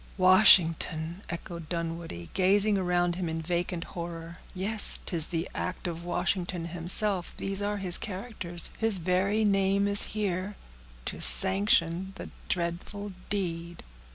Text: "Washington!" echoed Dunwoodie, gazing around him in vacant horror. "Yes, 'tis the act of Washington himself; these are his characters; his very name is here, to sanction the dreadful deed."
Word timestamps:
"Washington!" 0.17 1.21
echoed 1.29 1.69
Dunwoodie, 1.69 2.31
gazing 2.33 2.75
around 2.75 3.13
him 3.17 3.29
in 3.29 3.39
vacant 3.39 3.83
horror. 3.83 4.37
"Yes, 4.55 4.97
'tis 5.05 5.27
the 5.27 5.47
act 5.53 5.85
of 5.85 6.03
Washington 6.03 6.65
himself; 6.65 7.35
these 7.37 7.61
are 7.61 7.77
his 7.77 7.99
characters; 7.99 8.71
his 8.79 8.97
very 8.97 9.45
name 9.45 9.87
is 9.87 10.01
here, 10.17 10.55
to 11.05 11.21
sanction 11.21 12.13
the 12.15 12.31
dreadful 12.49 13.13
deed." 13.29 13.83